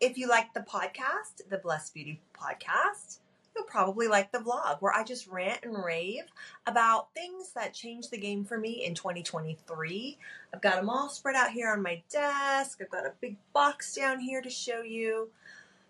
[0.00, 3.18] If you like the podcast, the Blessed Beauty podcast,
[3.54, 6.22] you'll probably like the vlog where I just rant and rave
[6.66, 10.16] about things that changed the game for me in 2023.
[10.54, 12.78] I've got them all spread out here on my desk.
[12.80, 15.28] I've got a big box down here to show you.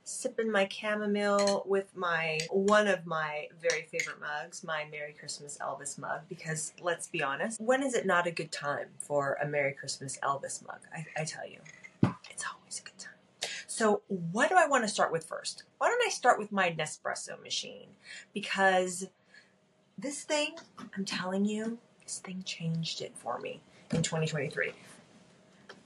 [0.02, 5.98] Sipping my chamomile with my one of my very favorite mugs, my Merry Christmas Elvis
[5.98, 6.22] mug.
[6.28, 10.18] Because let's be honest, when is it not a good time for a Merry Christmas
[10.20, 10.80] Elvis mug?
[10.92, 11.58] I, I tell you,
[12.28, 13.10] it's always a good time.
[13.80, 15.62] So, what do I want to start with first?
[15.78, 17.86] Why don't I start with my Nespresso machine?
[18.34, 19.08] Because
[19.96, 20.54] this thing,
[20.94, 24.72] I'm telling you, this thing changed it for me in 2023.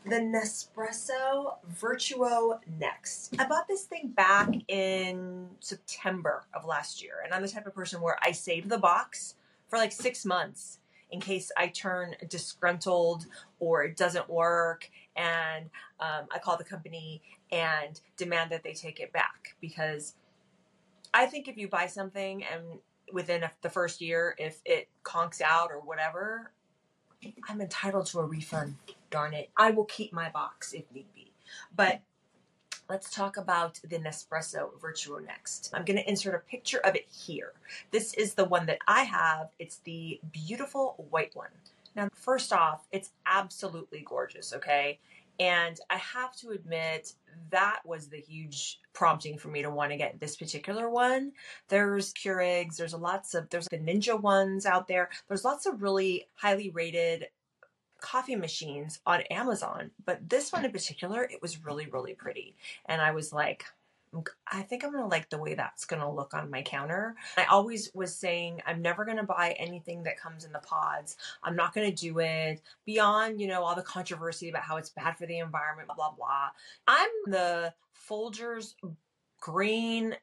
[0.06, 3.32] The Nespresso Vertuo Next.
[3.38, 7.76] I bought this thing back in September of last year, and I'm the type of
[7.76, 9.36] person where I save the box
[9.68, 10.80] for like six months
[11.14, 13.26] in case I turn disgruntled
[13.60, 15.70] or it doesn't work and
[16.00, 17.22] um, I call the company
[17.54, 20.14] and demand that they take it back because
[21.14, 22.80] I think if you buy something and
[23.12, 26.50] within a, the first year, if it conks out or whatever,
[27.48, 28.74] I'm entitled to a refund.
[29.10, 29.50] Darn it.
[29.56, 31.30] I will keep my box if need be.
[31.74, 32.00] But
[32.90, 35.70] let's talk about the Nespresso Vertuo next.
[35.72, 37.52] I'm going to insert a picture of it here.
[37.92, 39.50] This is the one that I have.
[39.60, 41.50] It's the beautiful white one.
[41.94, 44.98] Now, first off, it's absolutely gorgeous, okay?
[45.38, 47.14] And I have to admit,
[47.50, 51.32] that was the huge prompting for me to want to get this particular one.
[51.68, 55.10] There's Keurigs, there's lots of, there's the Ninja ones out there.
[55.28, 57.26] There's lots of really highly rated
[58.00, 62.54] coffee machines on Amazon, but this one in particular, it was really, really pretty.
[62.86, 63.64] And I was like,
[64.50, 67.16] I think I'm gonna like the way that's gonna look on my counter.
[67.36, 71.16] I always was saying I'm never gonna buy anything that comes in the pods.
[71.42, 75.16] I'm not gonna do it beyond, you know, all the controversy about how it's bad
[75.16, 76.48] for the environment, blah blah blah.
[76.86, 77.74] I'm the
[78.08, 78.74] Folgers
[79.40, 80.16] green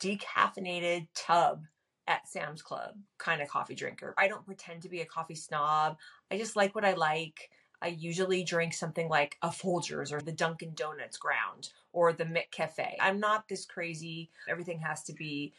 [0.00, 1.64] decaffeinated tub
[2.06, 4.14] at Sam's Club kind of coffee drinker.
[4.16, 5.98] I don't pretend to be a coffee snob.
[6.30, 7.50] I just like what I like.
[7.80, 12.94] I usually drink something like a Folgers or the Dunkin' Donuts ground or the McCafe.
[13.00, 15.52] I'm not this crazy, everything has to be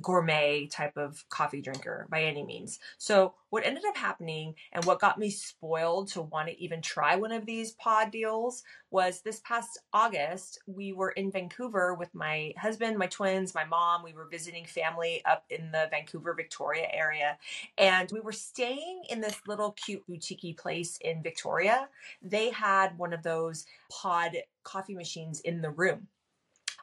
[0.00, 2.78] gourmet type of coffee drinker by any means.
[2.98, 7.16] So, what ended up happening and what got me spoiled to want to even try
[7.16, 12.52] one of these pod deals was this past August, we were in Vancouver with my
[12.58, 14.02] husband, my twins, my mom.
[14.02, 17.38] We were visiting family up in the Vancouver, Victoria area.
[17.76, 21.88] And we were staying in this little cute boutique place in Victoria.
[22.22, 26.08] They had one of those pod coffee machines in the room.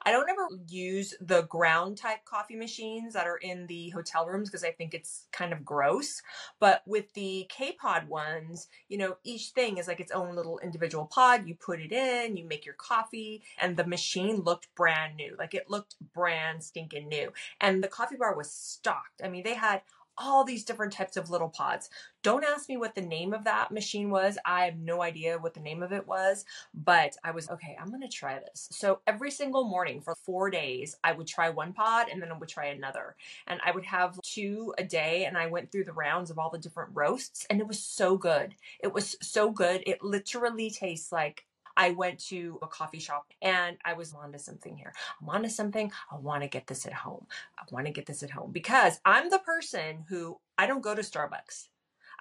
[0.05, 4.49] I don't ever use the ground type coffee machines that are in the hotel rooms
[4.49, 6.21] because I think it's kind of gross.
[6.59, 10.59] But with the K Pod ones, you know, each thing is like its own little
[10.59, 11.47] individual pod.
[11.47, 15.35] You put it in, you make your coffee, and the machine looked brand new.
[15.39, 17.33] Like it looked brand stinking new.
[17.59, 19.21] And the coffee bar was stocked.
[19.23, 19.81] I mean, they had
[20.17, 21.89] all these different types of little pods.
[22.23, 24.37] Don't ask me what the name of that machine was.
[24.45, 27.89] I have no idea what the name of it was, but I was okay, I'm
[27.89, 28.67] going to try this.
[28.71, 32.37] So every single morning for 4 days, I would try one pod and then I
[32.37, 33.15] would try another.
[33.47, 36.49] And I would have two a day and I went through the rounds of all
[36.49, 38.55] the different roasts and it was so good.
[38.79, 39.83] It was so good.
[39.85, 41.45] It literally tastes like
[41.77, 44.93] I went to a coffee shop and I was onto something here.
[45.21, 45.91] I'm onto something.
[46.11, 47.27] I want to get this at home.
[47.57, 50.95] I want to get this at home because I'm the person who I don't go
[50.95, 51.67] to Starbucks.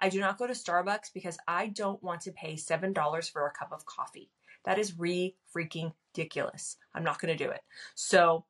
[0.01, 3.53] I do not go to Starbucks because I don't want to pay $7 for a
[3.53, 4.31] cup of coffee.
[4.65, 6.77] That is re freaking ridiculous.
[6.95, 7.61] I'm not going to do it.
[7.95, 8.45] So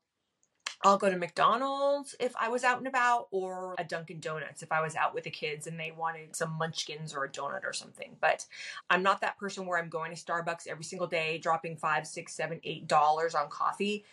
[0.83, 4.73] I'll go to McDonald's if I was out and about, or a Dunkin' Donuts if
[4.73, 7.73] I was out with the kids and they wanted some munchkins or a donut or
[7.73, 8.17] something.
[8.21, 8.47] But
[8.91, 12.35] I'm not that person where I'm going to Starbucks every single day, dropping five, six,
[12.35, 14.05] seven, eight dollars on coffee.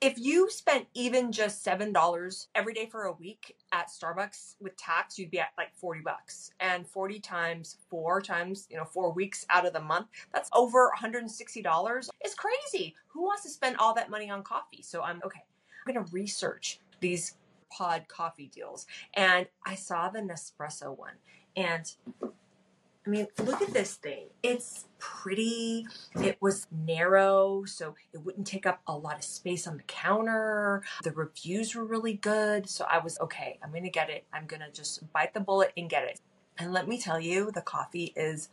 [0.00, 4.74] If you spent even just seven dollars every day for a week at Starbucks with
[4.78, 6.52] tax, you'd be at like 40 bucks.
[6.58, 10.90] And 40 times four times, you know, four weeks out of the month, that's over
[10.98, 12.08] $160.
[12.22, 12.96] It's crazy.
[13.08, 14.80] Who wants to spend all that money on coffee?
[14.80, 15.42] So I'm okay.
[15.86, 17.36] I'm going to research these
[17.70, 18.86] pod coffee deals.
[19.14, 21.14] And I saw the Nespresso one.
[21.56, 21.90] And
[22.22, 24.26] I mean, look at this thing.
[24.42, 25.86] It's pretty.
[26.16, 30.82] It was narrow, so it wouldn't take up a lot of space on the counter.
[31.02, 32.68] The reviews were really good.
[32.68, 34.26] So I was okay, I'm going to get it.
[34.32, 36.20] I'm going to just bite the bullet and get it.
[36.58, 38.50] And let me tell you, the coffee is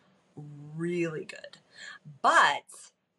[0.76, 1.58] really good.
[2.22, 2.64] But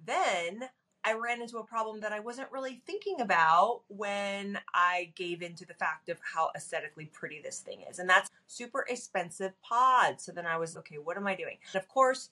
[0.04, 0.70] then
[1.04, 5.64] I ran into a problem that I wasn't really thinking about when I gave into
[5.64, 7.98] the fact of how aesthetically pretty this thing is.
[7.98, 10.24] And that's super expensive pods.
[10.24, 11.56] So then I was, okay, what am I doing?
[11.72, 12.30] And of course,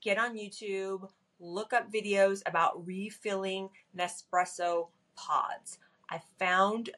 [0.00, 1.08] get on YouTube,
[1.40, 5.78] look up videos about refilling Nespresso pods.
[6.10, 6.92] I found a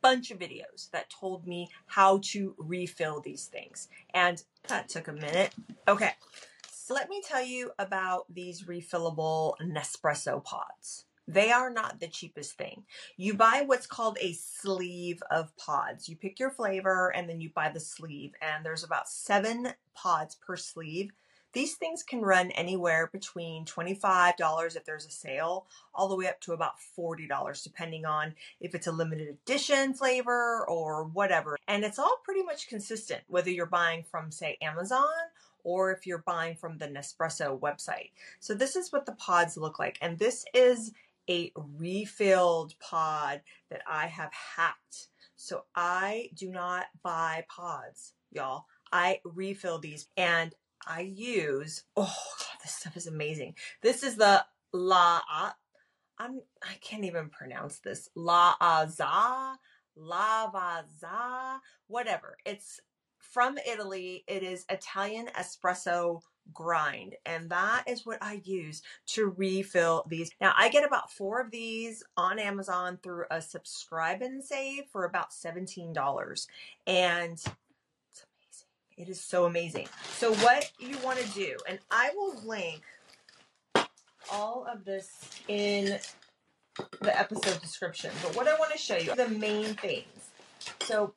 [0.00, 3.88] bunch of videos that told me how to refill these things.
[4.14, 5.54] And that took a minute.
[5.88, 6.12] Okay.
[6.92, 11.06] Let me tell you about these refillable Nespresso pods.
[11.26, 12.84] They are not the cheapest thing.
[13.16, 16.06] You buy what's called a sleeve of pods.
[16.06, 20.34] You pick your flavor and then you buy the sleeve, and there's about seven pods
[20.34, 21.12] per sleeve.
[21.54, 26.42] These things can run anywhere between $25 if there's a sale, all the way up
[26.42, 31.56] to about $40, depending on if it's a limited edition flavor or whatever.
[31.66, 35.08] And it's all pretty much consistent, whether you're buying from, say, Amazon
[35.64, 38.10] or if you're buying from the Nespresso website.
[38.40, 39.98] So this is what the pods look like.
[40.00, 40.92] And this is
[41.28, 45.08] a refilled pod that I have hacked.
[45.36, 48.66] So I do not buy pods, y'all.
[48.92, 50.54] I refill these and
[50.86, 52.02] I use, oh,
[52.38, 53.54] God, this stuff is amazing.
[53.82, 55.20] This is the La,
[56.18, 58.08] I'm, I can't even pronounce this.
[58.14, 59.56] La Azza,
[59.98, 62.36] Lavazza, whatever.
[62.44, 62.80] It's
[63.32, 64.24] from Italy.
[64.26, 66.20] It is Italian espresso
[66.52, 70.30] grind and that is what I use to refill these.
[70.40, 75.04] Now I get about four of these on Amazon through a subscribe and save for
[75.04, 76.46] about $17
[76.86, 77.44] and it is
[78.26, 78.66] amazing.
[78.98, 79.88] It is so amazing.
[80.16, 82.82] So what you want to do, and I will link
[84.30, 85.10] all of this
[85.48, 85.98] in
[87.00, 90.06] the episode description, but what I want to show you the main things.
[90.82, 91.14] So,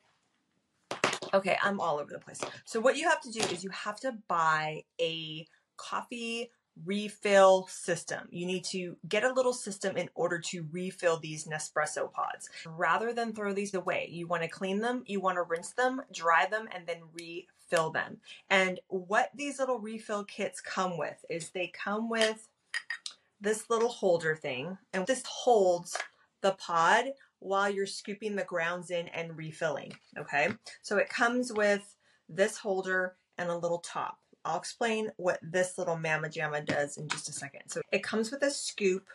[1.36, 2.40] okay, I'm all over the place.
[2.64, 5.46] So what you have to do is you have to buy a
[5.76, 6.50] coffee
[6.84, 8.28] refill system.
[8.30, 12.50] You need to get a little system in order to refill these Nespresso pods.
[12.66, 16.02] Rather than throw these away, you want to clean them, you want to rinse them,
[16.12, 18.18] dry them, and then refill them.
[18.50, 22.48] And what these little refill kits come with is they come with
[23.40, 25.96] this little holder thing, and this holds
[26.42, 27.06] the pod
[27.40, 29.92] while you're scooping the grounds in and refilling.
[30.18, 30.48] Okay,
[30.82, 31.96] so it comes with
[32.28, 34.18] this holder and a little top.
[34.44, 37.62] I'll explain what this little Mama Jamma does in just a second.
[37.68, 39.06] So it comes with a scoop.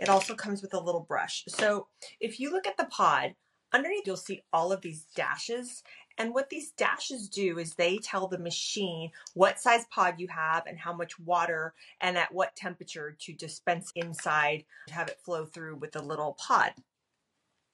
[0.00, 1.44] It also comes with a little brush.
[1.48, 1.88] So
[2.20, 3.34] if you look at the pod,
[3.72, 5.82] underneath you'll see all of these dashes
[6.18, 10.64] and what these dashes do is they tell the machine what size pod you have
[10.66, 15.44] and how much water and at what temperature to dispense inside to have it flow
[15.44, 16.72] through with the little pod.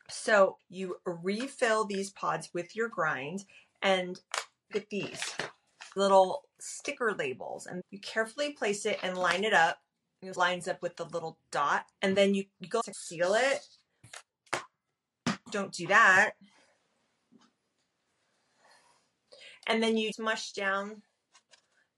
[0.09, 3.45] So you refill these pods with your grind
[3.81, 4.21] and
[4.73, 5.35] get these
[5.97, 9.79] little sticker labels and you carefully place it and line it up.
[10.23, 13.61] It lines up with the little dot and then you, you go to seal it.
[15.51, 16.35] Don't do that
[19.67, 21.03] and then you smush down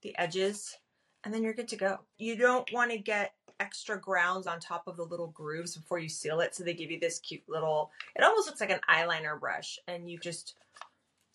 [0.02, 0.76] the edges
[1.24, 2.00] and then you're good to go.
[2.18, 6.08] You don't want to get extra grounds on top of the little grooves before you
[6.08, 6.54] seal it.
[6.54, 10.10] So they give you this cute little, it almost looks like an eyeliner brush and
[10.10, 10.54] you just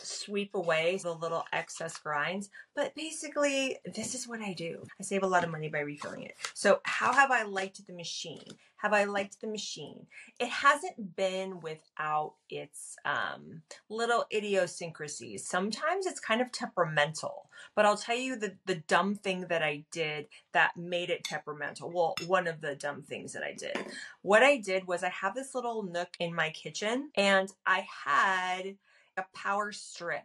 [0.05, 2.49] sweep away the little excess grinds.
[2.75, 4.83] But basically, this is what I do.
[4.99, 6.35] I save a lot of money by refilling it.
[6.53, 8.45] So how have I liked the machine?
[8.77, 10.07] Have I liked the machine?
[10.39, 15.45] It hasn't been without its um, little idiosyncrasies.
[15.45, 19.83] Sometimes it's kind of temperamental, but I'll tell you the, the dumb thing that I
[19.91, 21.91] did that made it temperamental.
[21.91, 23.77] Well, one of the dumb things that I did.
[24.21, 28.77] What I did was I have this little nook in my kitchen and I had
[29.19, 30.23] a power strip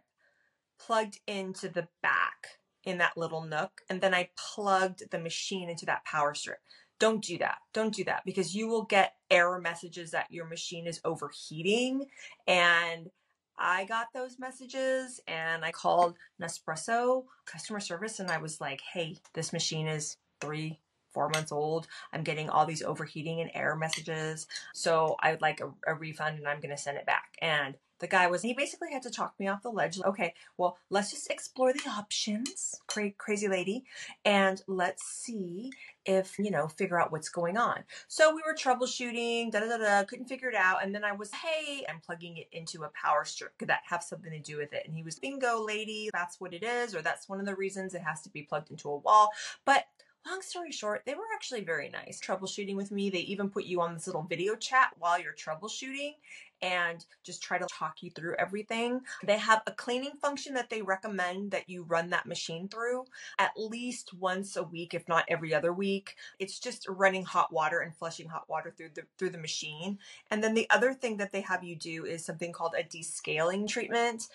[0.79, 3.81] plugged into the back in that little nook.
[3.89, 6.59] And then I plugged the machine into that power strip.
[6.99, 7.57] Don't do that.
[7.73, 12.05] Don't do that because you will get error messages that your machine is overheating.
[12.47, 13.09] And
[13.57, 19.17] I got those messages and I called Nespresso customer service and I was like, hey,
[19.33, 20.79] this machine is three,
[21.13, 21.87] four months old.
[22.13, 24.47] I'm getting all these overheating and error messages.
[24.73, 27.35] So I would like a, a refund and I'm going to send it back.
[27.41, 30.77] And the guy was he basically had to talk me off the ledge okay well
[30.89, 33.83] let's just explore the options Cra- crazy lady
[34.23, 35.71] and let's see
[36.05, 37.83] if you know figure out what's going on.
[38.07, 41.11] So we were troubleshooting da da da da couldn't figure it out and then i
[41.11, 44.57] was hey i'm plugging it into a power strip could that have something to do
[44.57, 47.45] with it and he was bingo lady that's what it is or that's one of
[47.45, 49.29] the reasons it has to be plugged into a wall.
[49.65, 49.85] But
[50.27, 53.09] long story short, they were actually very nice troubleshooting with me.
[53.09, 56.15] They even put you on this little video chat while you're troubleshooting
[56.61, 59.01] and just try to talk you through everything.
[59.23, 63.05] They have a cleaning function that they recommend that you run that machine through
[63.37, 66.15] at least once a week, if not every other week.
[66.39, 69.99] It's just running hot water and flushing hot water through the through the machine.
[70.31, 73.67] And then the other thing that they have you do is something called a descaling
[73.67, 74.29] treatment.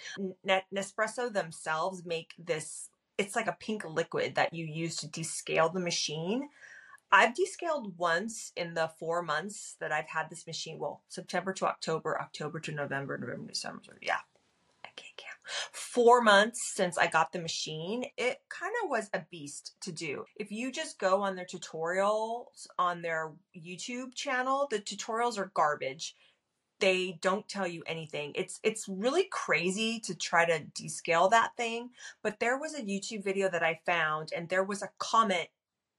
[0.73, 2.90] Nespresso themselves make this
[3.21, 6.49] it's like a pink liquid that you use to descale the machine
[7.13, 10.79] I've descaled once in the four months that I've had this machine.
[10.79, 13.99] Well, September to October, October to November, November December.
[14.01, 14.19] Yeah,
[14.85, 15.39] I can't count.
[15.73, 18.05] Four months since I got the machine.
[18.17, 20.25] It kind of was a beast to do.
[20.37, 26.15] If you just go on their tutorials on their YouTube channel, the tutorials are garbage
[26.81, 28.33] they don't tell you anything.
[28.35, 31.91] It's it's really crazy to try to descale that thing,
[32.23, 35.49] but there was a YouTube video that I found and there was a comment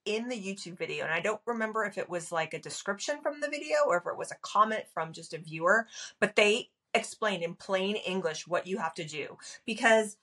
[0.06, 3.40] in the YouTube video and I don't remember if it was like a description from
[3.40, 5.88] the video or if it was a comment from just a viewer,
[6.20, 10.18] but they explained in plain English what you have to do because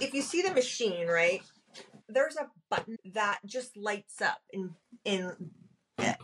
[0.00, 1.42] if you see the machine, right?
[2.08, 5.50] There's a button that just lights up in in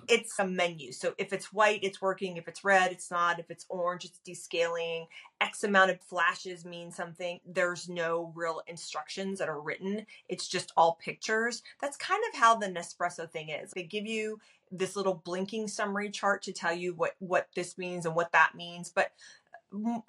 [0.08, 0.92] it's a menu.
[0.92, 2.36] So if it's white, it's working.
[2.36, 3.38] If it's red, it's not.
[3.38, 5.06] If it's orange, it's descaling.
[5.40, 7.40] X amount of flashes mean something.
[7.46, 10.06] There's no real instructions that are written.
[10.28, 11.62] It's just all pictures.
[11.80, 13.70] That's kind of how the Nespresso thing is.
[13.72, 14.38] They give you
[14.70, 18.52] this little blinking summary chart to tell you what what this means and what that
[18.54, 19.12] means, but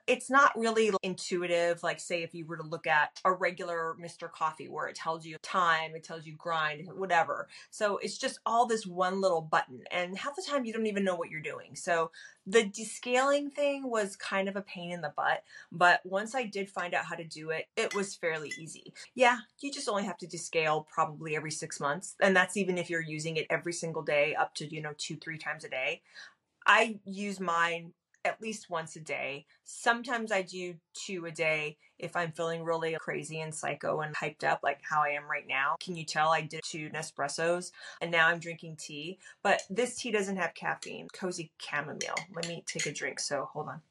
[0.08, 4.32] it's not really intuitive like say if you were to look at a regular mr
[4.32, 7.48] coffee where it tells you time it tells you grind whatever.
[7.72, 11.04] So it's just all this one little button and half the time you don't even
[11.04, 11.76] know what you're doing.
[11.76, 12.12] So
[12.46, 16.70] the descaling thing was kind of a pain in the butt but once i did
[16.70, 18.94] find out how to do it it was fairly easy.
[19.16, 22.90] Yeah you just only have to descale probably every six months and that's even if
[22.90, 26.02] you're using it every single day up to you know two three times a day.
[26.68, 27.94] I use mine
[28.26, 29.46] at least once a day.
[29.64, 34.44] Sometimes I do two a day if I'm feeling really crazy and psycho and hyped
[34.44, 35.76] up, like how I am right now.
[35.80, 39.20] Can you tell I did two Nespressos and now I'm drinking tea?
[39.44, 41.08] But this tea doesn't have caffeine.
[41.14, 42.16] Cozy chamomile.
[42.34, 43.20] Let me take a drink.
[43.20, 43.82] So hold on.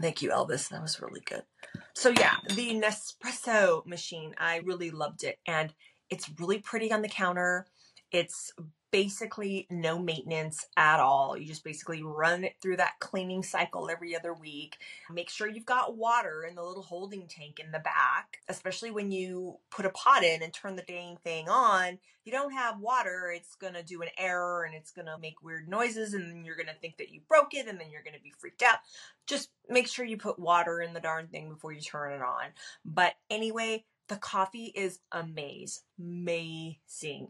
[0.00, 0.68] Thank you, Elvis.
[0.70, 1.44] That was really good.
[1.92, 5.38] So, yeah, the Nespresso machine, I really loved it.
[5.46, 5.72] And
[6.10, 7.66] it's really pretty on the counter.
[8.10, 8.52] It's
[8.94, 11.36] basically no maintenance at all.
[11.36, 14.76] You just basically run it through that cleaning cycle every other week.
[15.10, 19.10] Make sure you've got water in the little holding tank in the back, especially when
[19.10, 21.98] you put a pot in and turn the dang thing on.
[22.24, 25.42] you don't have water, it's going to do an error and it's going to make
[25.42, 28.04] weird noises and then you're going to think that you broke it and then you're
[28.04, 28.78] going to be freaked out.
[29.26, 32.44] Just make sure you put water in the darn thing before you turn it on.
[32.84, 35.78] But anyway, the coffee is amazing.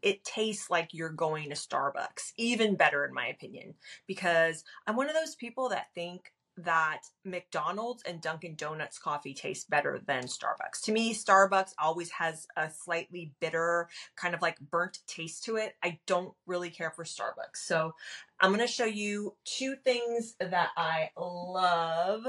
[0.03, 2.33] It tastes like you're going to Starbucks.
[2.37, 3.75] Even better, in my opinion,
[4.07, 9.65] because I'm one of those people that think that McDonald's and Dunkin' Donuts coffee tastes
[9.65, 10.83] better than Starbucks.
[10.85, 15.75] To me, Starbucks always has a slightly bitter, kind of like burnt taste to it.
[15.83, 17.57] I don't really care for Starbucks.
[17.57, 17.95] So
[18.41, 22.25] I'm going to show you two things that I love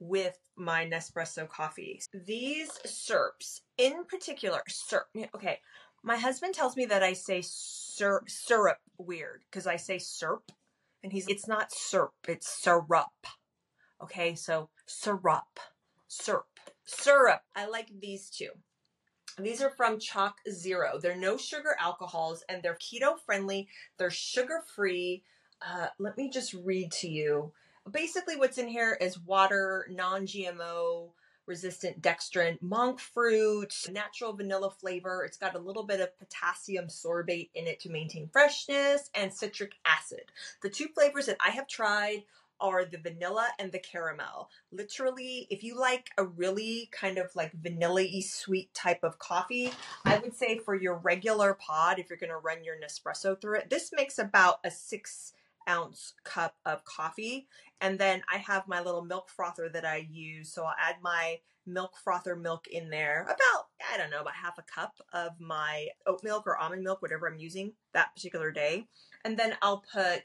[0.00, 2.08] with my Nespresso coffees.
[2.12, 5.08] These syrups, in particular, syrup.
[5.34, 5.58] Okay,
[6.02, 10.52] my husband tells me that I say syrup, syrup weird because I say syrup,
[11.02, 13.26] and he's it's not syrup, it's syrup.
[14.02, 15.58] Okay, so syrup,
[16.06, 16.46] syrup,
[16.84, 17.42] syrup.
[17.56, 18.50] I like these two.
[19.40, 20.98] These are from Chalk Zero.
[21.00, 23.68] They're no sugar alcohols and they're keto friendly.
[23.96, 25.22] They're sugar free.
[25.62, 27.52] Uh, let me just read to you
[27.88, 31.10] basically what's in here is water, non-GMO,
[31.46, 35.24] resistant dextrin, monk fruit, natural vanilla flavor.
[35.24, 39.72] It's got a little bit of potassium sorbate in it to maintain freshness and citric
[39.84, 40.30] acid.
[40.62, 42.24] The two flavors that I have tried
[42.60, 44.50] are the vanilla and the caramel.
[44.72, 49.72] Literally, if you like a really kind of like vanilla-y sweet type of coffee,
[50.04, 53.58] I would say for your regular pod, if you're going to run your Nespresso through
[53.58, 55.32] it, this makes about a six
[55.68, 57.46] ounce cup of coffee.
[57.80, 60.52] And then I have my little milk frother that I use.
[60.52, 64.58] So I'll add my milk frother milk in there, about, I don't know, about half
[64.58, 68.86] a cup of my oat milk or almond milk, whatever I'm using that particular day.
[69.24, 70.22] And then I'll put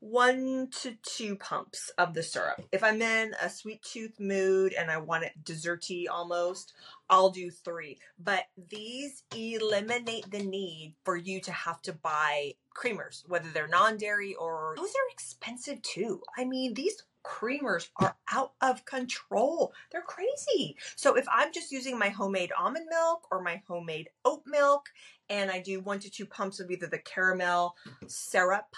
[0.00, 2.62] one to two pumps of the syrup.
[2.72, 6.72] If I'm in a sweet tooth mood and I want it desserty almost,
[7.08, 7.98] I'll do three.
[8.18, 13.98] But these eliminate the need for you to have to buy creamers, whether they're non
[13.98, 16.22] dairy or those are expensive too.
[16.36, 19.74] I mean, these creamers are out of control.
[19.92, 20.76] They're crazy.
[20.96, 24.88] So if I'm just using my homemade almond milk or my homemade oat milk
[25.28, 27.76] and I do one to two pumps of either the caramel
[28.06, 28.74] syrup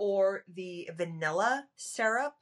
[0.00, 2.34] or the vanilla syrup.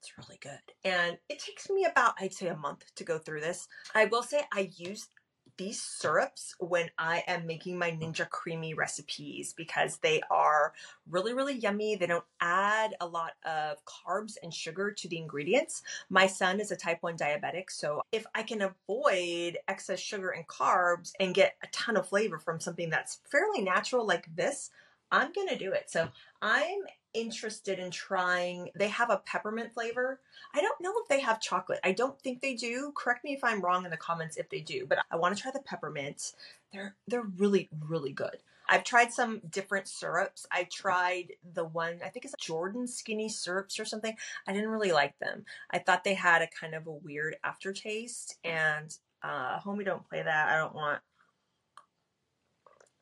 [0.00, 0.60] It's really good.
[0.84, 3.66] And it takes me about, I'd say, a month to go through this.
[3.96, 5.08] I will say I use
[5.56, 10.72] these syrups when I am making my Ninja Creami recipes because they are
[11.10, 11.96] really, really yummy.
[11.96, 15.82] They don't add a lot of carbs and sugar to the ingredients.
[16.10, 20.46] My son is a type 1 diabetic, so if I can avoid excess sugar and
[20.46, 24.70] carbs and get a ton of flavor from something that's fairly natural like this,
[25.10, 25.90] I'm going to do it.
[25.90, 26.08] So
[26.42, 26.80] I'm
[27.14, 28.70] interested in trying.
[28.74, 30.20] They have a peppermint flavor.
[30.54, 31.80] I don't know if they have chocolate.
[31.84, 32.92] I don't think they do.
[32.96, 35.42] Correct me if I'm wrong in the comments if they do, but I want to
[35.42, 36.32] try the peppermint.
[36.72, 38.38] They're they're really really good.
[38.68, 40.46] I've tried some different syrups.
[40.50, 44.16] I tried the one, I think it's Jordan Skinny Syrups or something.
[44.48, 45.44] I didn't really like them.
[45.70, 50.22] I thought they had a kind of a weird aftertaste and uh homie don't play
[50.22, 50.48] that.
[50.48, 51.00] I don't want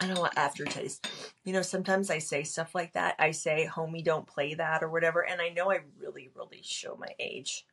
[0.03, 1.07] I don't want aftertaste.
[1.45, 3.15] You know, sometimes I say stuff like that.
[3.21, 5.21] I say, homie, don't play that or whatever.
[5.21, 7.67] And I know I really, really show my age.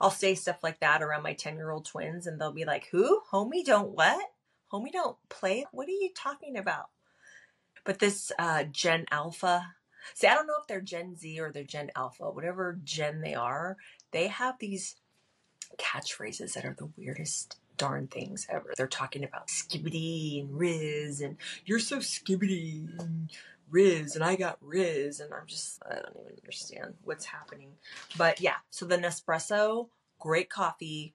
[0.00, 2.88] I'll say stuff like that around my 10 year old twins, and they'll be like,
[2.90, 3.20] who?
[3.30, 4.24] Homie, don't what?
[4.72, 5.66] Homie, don't play?
[5.72, 6.88] What are you talking about?
[7.84, 9.74] But this uh, Gen Alpha,
[10.14, 13.34] see, I don't know if they're Gen Z or they're Gen Alpha, whatever Gen they
[13.34, 13.76] are,
[14.12, 14.96] they have these
[15.78, 18.74] catchphrases that are the weirdest darn things ever.
[18.76, 23.30] They're talking about Skibidi and Rizz and you're so Skibidi and
[23.72, 27.70] Rizz and I got Rizz and I'm just I don't even understand what's happening.
[28.18, 31.14] But yeah, so the Nespresso, great coffee,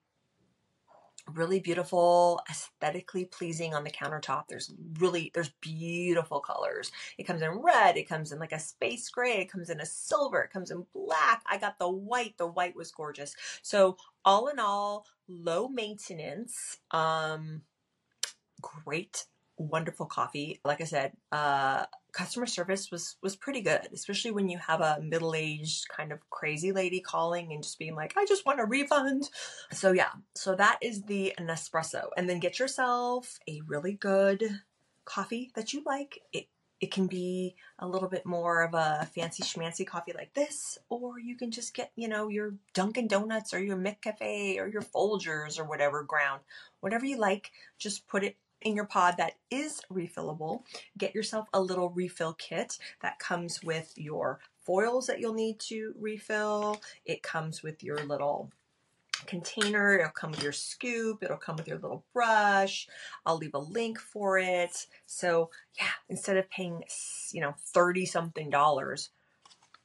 [1.34, 4.44] really beautiful, aesthetically pleasing on the countertop.
[4.48, 6.92] There's really there's beautiful colors.
[7.18, 9.86] It comes in red, it comes in like a space gray, it comes in a
[9.86, 11.42] silver, it comes in black.
[11.46, 12.36] I got the white.
[12.38, 13.34] The white was gorgeous.
[13.62, 17.62] So all in all, low maintenance, um
[18.60, 19.26] great
[19.58, 20.60] wonderful coffee.
[20.64, 24.98] Like I said, uh, customer service was was pretty good, especially when you have a
[25.02, 28.64] middle aged kind of crazy lady calling and just being like, "I just want a
[28.64, 29.28] refund."
[29.70, 34.42] So yeah, so that is the Nespresso, and then get yourself a really good
[35.04, 36.20] coffee that you like.
[36.32, 36.46] It
[36.80, 41.18] it can be a little bit more of a fancy schmancy coffee like this, or
[41.18, 45.58] you can just get, you know, your Dunkin' Donuts or your McCafe or your Folgers
[45.58, 46.42] or whatever ground.
[46.80, 50.62] Whatever you like, just put it in your pod that is refillable.
[50.98, 55.94] Get yourself a little refill kit that comes with your foils that you'll need to
[55.98, 56.80] refill.
[57.04, 58.50] It comes with your little
[59.26, 59.98] container.
[59.98, 61.22] It'll come with your scoop.
[61.22, 62.88] It'll come with your little brush.
[63.24, 64.86] I'll leave a link for it.
[65.06, 66.82] So yeah, instead of paying,
[67.32, 69.10] you know, 30 something dollars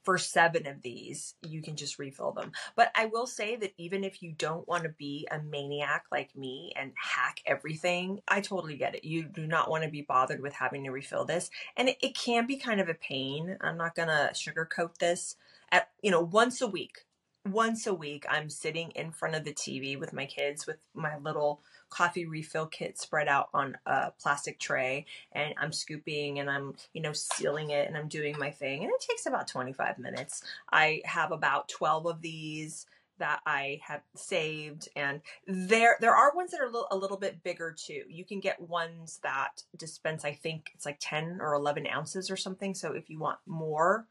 [0.03, 2.51] for seven of these, you can just refill them.
[2.75, 6.35] But I will say that even if you don't want to be a maniac like
[6.35, 9.05] me and hack everything, I totally get it.
[9.05, 11.49] You do not want to be bothered with having to refill this.
[11.77, 13.57] And it, it can be kind of a pain.
[13.61, 15.35] I'm not going to sugarcoat this.
[15.71, 17.05] At, you know, once a week,
[17.49, 21.17] once a week, I'm sitting in front of the TV with my kids with my
[21.17, 26.75] little coffee refill kit spread out on a plastic tray and I'm scooping and I'm,
[26.93, 28.83] you know, sealing it and I'm doing my thing.
[28.83, 30.43] And it takes about 25 minutes.
[30.71, 32.85] I have about 12 of these
[33.21, 37.17] that I have saved and there there are ones that are a little, a little
[37.17, 38.03] bit bigger too.
[38.09, 42.35] You can get ones that dispense I think it's like 10 or 11 ounces or
[42.35, 42.73] something.
[42.73, 44.07] So if you want more,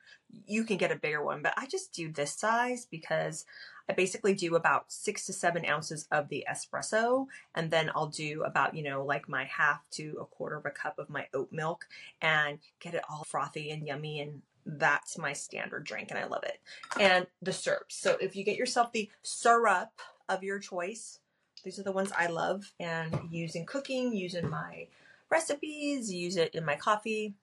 [0.47, 1.43] you can get a bigger one.
[1.43, 3.45] But I just do this size because
[3.89, 8.45] I basically do about six to seven ounces of the espresso, and then I'll do
[8.45, 11.51] about, you know, like my half to a quarter of a cup of my oat
[11.51, 11.89] milk
[12.23, 16.45] and get it all frothy and yummy and that's my standard drink and I love
[16.45, 16.61] it.
[16.99, 17.97] And the syrups.
[17.97, 21.19] So if you get yourself the syrup of your choice,
[21.65, 24.87] these are the ones I love and use in cooking, use in my
[25.31, 27.35] recipes, use it in my coffee.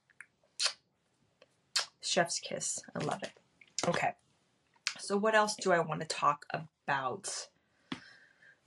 [2.02, 2.82] Chef's kiss.
[2.96, 3.34] I love it.
[3.88, 4.14] Okay.
[5.00, 7.48] So what else do I want to talk about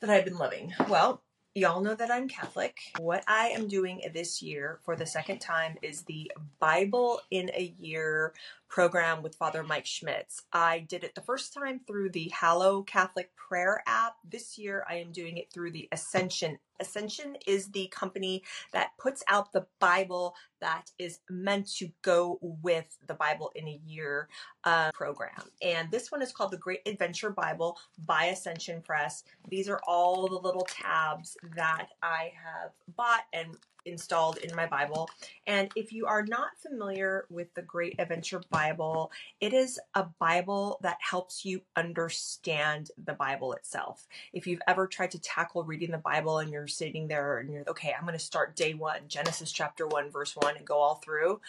[0.01, 0.73] that I've been loving?
[0.89, 1.23] Well,
[1.57, 2.79] Y'all know that I'm Catholic.
[3.01, 7.75] What I am doing this year for the second time is the Bible in a
[7.81, 8.35] Year
[8.69, 10.43] program with Father Mike Schmitz.
[10.53, 14.15] I did it the first time through the Hallow Catholic Prayer app.
[14.23, 16.61] This year I am doing it through the Ascension.
[16.81, 22.97] Ascension is the company that puts out the Bible that is meant to go with
[23.07, 24.29] the Bible in a Year
[24.65, 25.43] uh, program.
[25.63, 29.25] And this one is called the Great Adventure Bible by Ascension Press.
[29.49, 35.09] These are all the little tabs that I have bought and installed in my Bible.
[35.47, 40.79] And if you are not familiar with the Great Adventure Bible, it is a Bible
[40.83, 44.07] that helps you understand the Bible itself.
[44.33, 47.65] If you've ever tried to tackle reading the Bible and you're sitting there and you're,
[47.69, 50.97] okay, I'm going to start day one, Genesis chapter one, verse one, and go all
[50.97, 51.41] through,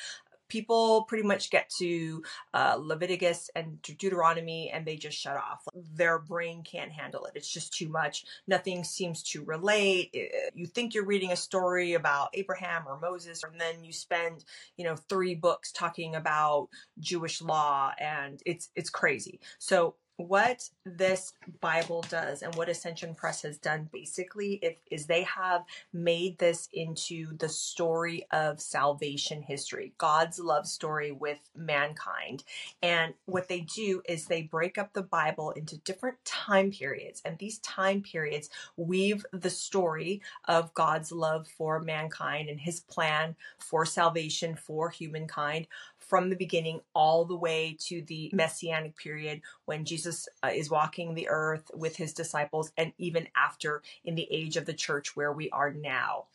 [0.52, 2.22] people pretty much get to
[2.54, 5.66] uh, Leviticus and Deuteronomy and they just shut off.
[5.96, 7.32] their brain can't handle it.
[7.36, 8.26] It's just too much.
[8.48, 10.14] Nothing seems to relate.
[10.54, 14.44] You think you're reading a story about Abraham or Moses, and then you spend,
[14.76, 16.68] you know, three books talking about
[17.00, 19.40] Jewish law, and it's it's crazy.
[19.58, 19.96] So
[20.28, 25.64] what this Bible does and what Ascension Press has done basically if, is they have
[25.94, 32.44] made this into the story of salvation history, God's love story with mankind.
[32.82, 37.22] And what they do is they break up the Bible into different time periods.
[37.26, 43.36] And these time periods weave the story of God's love for mankind and his plan
[43.60, 45.68] for salvation for humankind
[46.12, 51.16] from the beginning all the way to the messianic period when Jesus uh, is walking
[51.16, 55.32] the earth with his disciples, and even after in the age of the church where
[55.32, 56.26] we are now.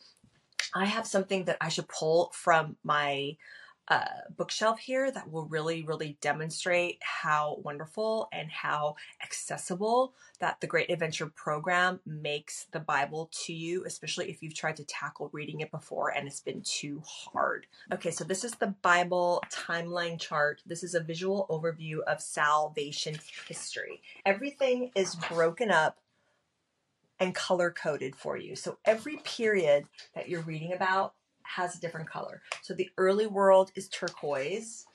[0.73, 3.37] I have something that I should pull from my
[4.35, 10.89] bookshelf here that will really, really demonstrate how wonderful and how accessible that the Great
[10.89, 15.71] Adventure program makes the Bible to you, especially if you've tried to tackle reading it
[15.71, 17.65] before and it's been too hard.
[17.93, 20.61] Okay, so this is the Bible timeline chart.
[20.65, 24.01] This is a visual overview of salvation history.
[24.25, 25.97] Everything is broken up
[27.19, 28.55] and color coded for you.
[28.55, 31.13] So every period that you're reading about
[31.55, 32.41] has a different color.
[32.61, 34.85] So the early world is turquoise.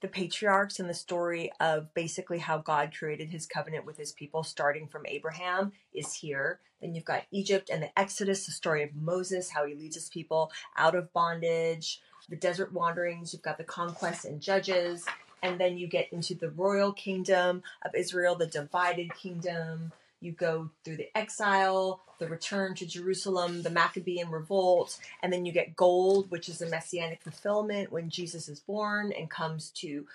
[0.00, 4.42] The patriarchs and the story of basically how God created his covenant with his people,
[4.42, 6.60] starting from Abraham, is here.
[6.80, 10.08] Then you've got Egypt and the Exodus, the story of Moses, how he leads his
[10.08, 15.04] people out of bondage, the desert wanderings, you've got the conquest and judges,
[15.42, 20.70] and then you get into the royal kingdom of Israel, the divided kingdom, you go
[20.84, 26.30] through the exile, the return to Jerusalem, the Maccabean revolt, and then you get gold,
[26.30, 30.06] which is a messianic fulfillment when Jesus is born and comes to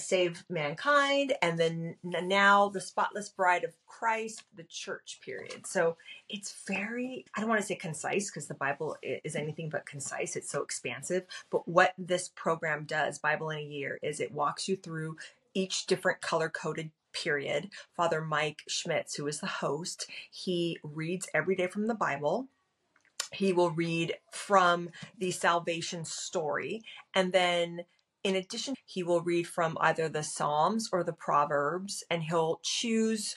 [0.00, 5.66] save mankind, and then now the spotless bride of Christ, the church period.
[5.66, 5.96] So
[6.28, 10.34] it's very, I don't want to say concise because the Bible is anything but concise.
[10.34, 11.24] It's so expansive.
[11.48, 15.16] But what this program does, Bible in a Year, is it walks you through
[15.54, 21.56] each different color coded period, Father Mike Schmitz, who is the host, he reads every
[21.56, 22.48] day from the Bible.
[23.32, 26.82] He will read from the salvation story.
[27.14, 27.84] And then,
[28.22, 33.36] in addition, he will read from either the Psalms or the Proverbs, and he'll choose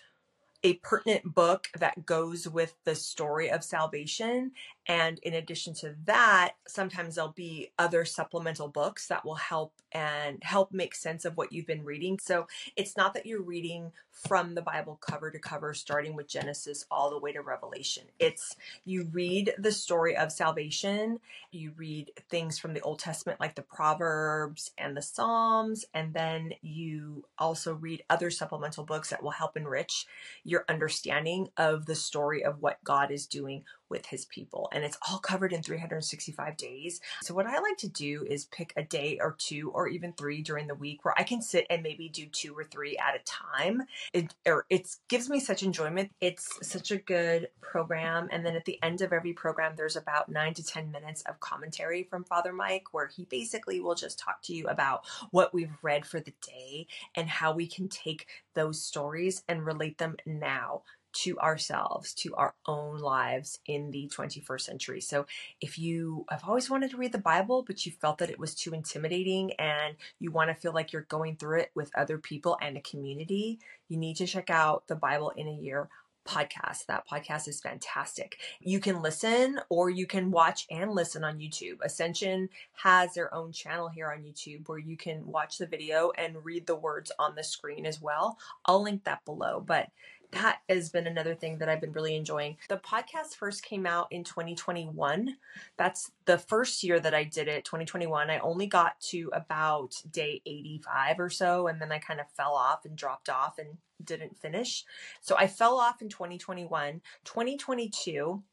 [0.63, 4.51] a pertinent book that goes with the story of salvation.
[4.87, 10.43] And in addition to that, sometimes there'll be other supplemental books that will help and
[10.43, 12.19] help make sense of what you've been reading.
[12.19, 16.85] So it's not that you're reading from the Bible cover to cover, starting with Genesis
[16.89, 18.03] all the way to Revelation.
[18.19, 21.19] It's you read the story of salvation,
[21.51, 26.53] you read things from the Old Testament like the Proverbs and the Psalms, and then
[26.61, 30.07] you also read other supplemental books that will help enrich
[30.43, 34.69] your understanding of the story of what God is doing with his people.
[34.71, 37.01] And it's all covered in 365 days.
[37.21, 40.41] So, what I like to do is pick a day or two or even three
[40.41, 43.23] during the week where I can sit and maybe do two or three at a
[43.23, 43.83] time.
[44.13, 44.65] It, or
[45.07, 46.11] gives me such enjoyment.
[46.21, 48.29] It's such a good program.
[48.31, 51.39] And then at the end of every program, there's about nine to 10 minutes of
[51.39, 55.77] commentary from Father Mike where he basically will just talk to you about what we've
[55.81, 60.81] read for the day and how we can take those stories and relate them now
[61.23, 65.01] to ourselves, to our own lives in the 21st century.
[65.01, 65.25] So,
[65.61, 68.53] if you have always wanted to read the Bible, but you felt that it was
[68.53, 72.57] too intimidating and you want to feel like you're going through it with other people
[72.61, 75.89] and a community, you need to check out the Bible in a Year
[76.27, 76.85] podcast.
[76.85, 78.37] That podcast is fantastic.
[78.59, 81.77] You can listen or you can watch and listen on YouTube.
[81.81, 82.49] Ascension
[82.83, 86.67] has their own channel here on YouTube where you can watch the video and read
[86.67, 88.37] the words on the screen as well.
[88.65, 89.63] I'll link that below.
[89.65, 89.89] But
[90.31, 92.57] that has been another thing that I've been really enjoying.
[92.69, 95.37] The podcast first came out in 2021.
[95.77, 98.29] That's the first year that I did it, 2021.
[98.29, 102.53] I only got to about day 85 or so, and then I kind of fell
[102.53, 104.83] off and dropped off and didn't finish.
[105.21, 107.01] So I fell off in 2021.
[107.23, 108.43] 2022,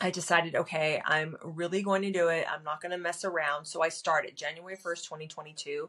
[0.00, 2.46] I decided, okay, I'm really going to do it.
[2.50, 3.66] I'm not going to mess around.
[3.66, 5.88] So I started January 1st, 2022,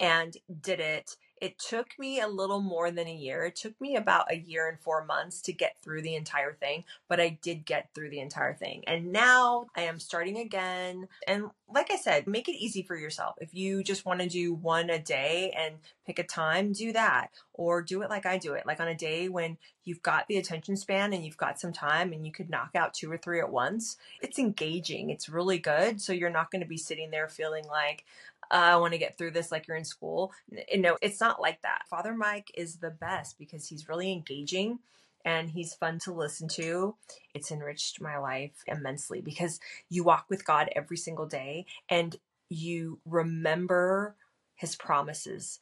[0.00, 3.44] and did it it took me a little more than a year.
[3.44, 6.84] It took me about a year and four months to get through the entire thing,
[7.06, 8.82] but I did get through the entire thing.
[8.86, 11.06] And now I am starting again.
[11.28, 13.36] And like I said, make it easy for yourself.
[13.42, 15.74] If you just want to do one a day and
[16.06, 17.28] pick a time, do that.
[17.52, 20.38] Or do it like I do it, like on a day when you've got the
[20.38, 23.38] attention span and you've got some time and you could knock out two or three
[23.38, 23.98] at once.
[24.22, 26.00] It's engaging, it's really good.
[26.00, 28.04] So you're not going to be sitting there feeling like,
[28.50, 30.32] Uh, I want to get through this like you're in school.
[30.56, 31.82] Eh, no, it's not like that.
[31.88, 34.78] Father Mike is the best because he's really engaging
[35.24, 36.96] and he's fun to listen to.
[37.34, 42.16] It's enriched my life immensely because you walk with God every single day and
[42.48, 44.16] you remember
[44.54, 45.58] his promises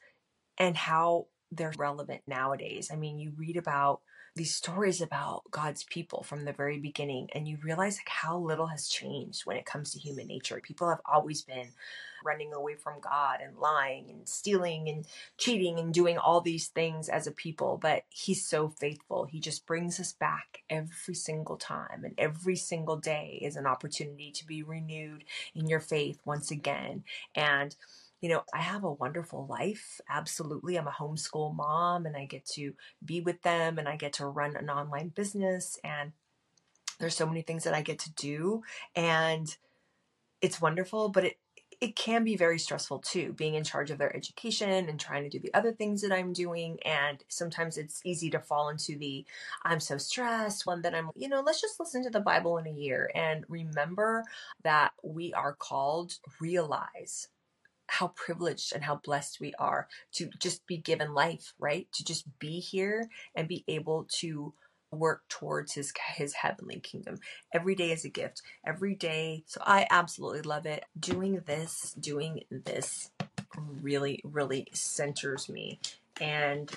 [0.57, 2.89] and how they're relevant nowadays.
[2.91, 4.01] I mean, you read about
[4.35, 8.67] these stories about God's people from the very beginning, and you realize like how little
[8.67, 10.59] has changed when it comes to human nature.
[10.61, 11.69] People have always been
[12.25, 15.05] running away from God and lying and stealing and
[15.37, 19.25] cheating and doing all these things as a people, but He's so faithful.
[19.25, 24.31] He just brings us back every single time, and every single day is an opportunity
[24.31, 27.03] to be renewed in your faith once again.
[27.35, 27.75] And
[28.23, 29.99] you know, I have a wonderful life.
[30.09, 30.77] Absolutely.
[30.77, 34.27] I'm a homeschool mom and I get to be with them and I get to
[34.27, 36.13] run an online business and
[37.01, 38.63] there's so many things that I get to do
[38.95, 39.53] and
[40.39, 41.37] it's wonderful, but it
[41.81, 45.29] it can be very stressful too, being in charge of their education and trying to
[45.29, 46.77] do the other things that I'm doing.
[46.85, 49.25] And sometimes it's easy to fall into the
[49.65, 50.65] I'm so stressed.
[50.65, 53.43] One that I'm, you know, let's just listen to the Bible in a year and
[53.49, 54.23] remember
[54.63, 57.27] that we are called, realize
[57.93, 61.87] how privileged and how blessed we are to just be given life, right?
[61.93, 64.53] To just be here and be able to
[64.91, 67.19] work towards his his heavenly kingdom.
[67.53, 68.41] Every day is a gift.
[68.65, 69.43] Every day.
[69.45, 70.85] So I absolutely love it.
[70.99, 73.11] Doing this, doing this
[73.81, 75.79] really really centers me
[76.19, 76.71] and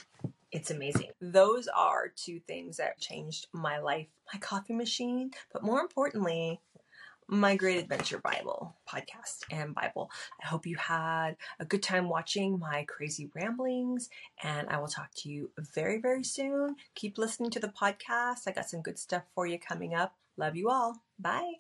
[0.53, 1.11] it's amazing.
[1.21, 4.07] Those are two things that changed my life.
[4.33, 6.61] My coffee machine, but more importantly,
[7.29, 10.11] my Great Adventure Bible podcast and Bible.
[10.43, 14.09] I hope you had a good time watching my crazy ramblings,
[14.43, 16.77] and I will talk to you very, very soon.
[16.95, 18.47] Keep listening to the podcast.
[18.47, 20.15] I got some good stuff for you coming up.
[20.37, 21.03] Love you all.
[21.19, 21.55] Bye.